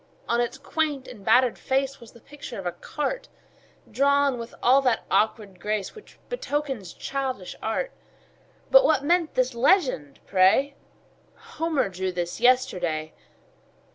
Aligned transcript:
On 0.27 0.41
its 0.41 0.57
quaint 0.57 1.07
and 1.07 1.23
battered 1.23 1.59
face 1.59 1.99
Was 1.99 2.11
the 2.13 2.19
picture 2.19 2.57
of 2.57 2.65
a 2.65 2.71
cart, 2.71 3.27
Drawn 3.91 4.39
with 4.39 4.55
all 4.63 4.81
that 4.81 5.05
awkward 5.11 5.59
grace 5.59 5.93
Which 5.93 6.17
betokens 6.27 6.91
childish 6.93 7.55
art; 7.61 7.91
But 8.71 8.83
what 8.83 9.03
meant 9.03 9.35
this 9.35 9.53
legend, 9.53 10.19
pray: 10.25 10.73
"Homer 11.35 11.87
drew 11.87 12.11
this 12.11 12.39
yesterday?" 12.41 13.13